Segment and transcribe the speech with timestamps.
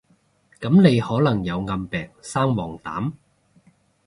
[0.59, 3.13] 噉你可能有暗病生黃疸？